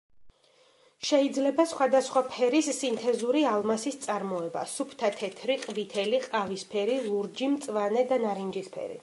[1.09, 8.99] შეიძლება სხვადასხვა ფერის სინთეზური ალმასის წარმოება: სუფთა თეთრი, ყვითელი, ყავისფერი, ლურჯი, მწვანე და ნარინჯისფერი.